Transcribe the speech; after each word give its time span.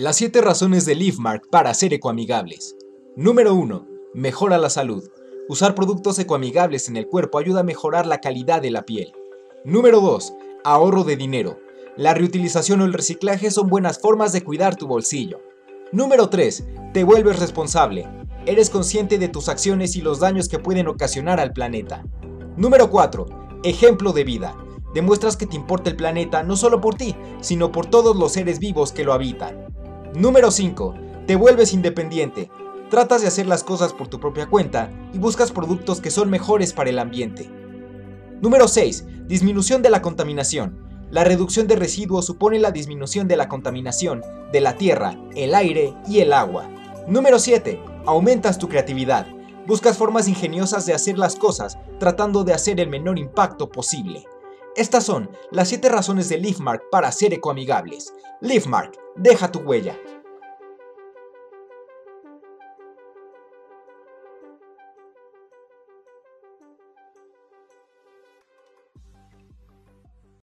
Las 0.00 0.14
7 0.18 0.42
razones 0.42 0.86
de 0.86 0.94
LeafMark 0.94 1.50
para 1.50 1.74
ser 1.74 1.92
ecoamigables. 1.92 2.76
Número 3.16 3.52
1. 3.54 3.84
Mejora 4.14 4.56
la 4.56 4.70
salud. 4.70 5.02
Usar 5.48 5.74
productos 5.74 6.20
ecoamigables 6.20 6.88
en 6.88 6.96
el 6.96 7.08
cuerpo 7.08 7.36
ayuda 7.36 7.60
a 7.60 7.64
mejorar 7.64 8.06
la 8.06 8.20
calidad 8.20 8.62
de 8.62 8.70
la 8.70 8.86
piel. 8.86 9.12
Número 9.64 10.00
2. 10.00 10.34
Ahorro 10.62 11.02
de 11.02 11.16
dinero. 11.16 11.58
La 11.96 12.14
reutilización 12.14 12.80
o 12.80 12.84
el 12.84 12.92
reciclaje 12.92 13.50
son 13.50 13.66
buenas 13.66 13.98
formas 13.98 14.32
de 14.32 14.44
cuidar 14.44 14.76
tu 14.76 14.86
bolsillo. 14.86 15.40
Número 15.90 16.28
3. 16.28 16.64
Te 16.94 17.02
vuelves 17.02 17.40
responsable. 17.40 18.08
Eres 18.46 18.70
consciente 18.70 19.18
de 19.18 19.26
tus 19.26 19.48
acciones 19.48 19.96
y 19.96 20.00
los 20.00 20.20
daños 20.20 20.48
que 20.48 20.60
pueden 20.60 20.86
ocasionar 20.86 21.40
al 21.40 21.52
planeta. 21.52 22.04
Número 22.56 22.88
4. 22.88 23.26
Ejemplo 23.64 24.12
de 24.12 24.22
vida. 24.22 24.56
Demuestras 24.94 25.36
que 25.36 25.46
te 25.46 25.56
importa 25.56 25.90
el 25.90 25.96
planeta 25.96 26.44
no 26.44 26.54
solo 26.56 26.80
por 26.80 26.94
ti, 26.94 27.16
sino 27.40 27.72
por 27.72 27.86
todos 27.86 28.16
los 28.16 28.30
seres 28.30 28.60
vivos 28.60 28.92
que 28.92 29.02
lo 29.02 29.12
habitan. 29.12 29.66
Número 30.14 30.50
5. 30.50 30.94
Te 31.26 31.36
vuelves 31.36 31.74
independiente. 31.74 32.50
Tratas 32.88 33.20
de 33.20 33.28
hacer 33.28 33.46
las 33.46 33.62
cosas 33.62 33.92
por 33.92 34.08
tu 34.08 34.18
propia 34.18 34.46
cuenta 34.46 34.90
y 35.12 35.18
buscas 35.18 35.52
productos 35.52 36.00
que 36.00 36.10
son 36.10 36.30
mejores 36.30 36.72
para 36.72 36.88
el 36.88 36.98
ambiente. 36.98 37.50
Número 38.40 38.68
6. 38.68 39.04
Disminución 39.26 39.82
de 39.82 39.90
la 39.90 40.00
contaminación. 40.00 40.78
La 41.10 41.24
reducción 41.24 41.66
de 41.66 41.76
residuos 41.76 42.24
supone 42.24 42.58
la 42.58 42.70
disminución 42.70 43.28
de 43.28 43.36
la 43.36 43.48
contaminación 43.48 44.22
de 44.50 44.60
la 44.62 44.76
tierra, 44.76 45.18
el 45.36 45.54
aire 45.54 45.94
y 46.08 46.20
el 46.20 46.32
agua. 46.32 46.66
Número 47.06 47.38
7. 47.38 47.78
Aumentas 48.06 48.56
tu 48.58 48.68
creatividad. 48.68 49.26
Buscas 49.66 49.98
formas 49.98 50.26
ingeniosas 50.26 50.86
de 50.86 50.94
hacer 50.94 51.18
las 51.18 51.36
cosas 51.36 51.76
tratando 52.00 52.44
de 52.44 52.54
hacer 52.54 52.80
el 52.80 52.88
menor 52.88 53.18
impacto 53.18 53.68
posible. 53.68 54.24
Estas 54.78 55.02
son 55.02 55.28
las 55.50 55.70
7 55.70 55.88
razones 55.88 56.28
de 56.28 56.38
LeafMark 56.38 56.88
para 56.88 57.10
ser 57.10 57.34
ecoamigables. 57.34 58.14
LeafMark, 58.40 58.96
deja 59.16 59.50
tu 59.50 59.58
huella. 59.58 59.98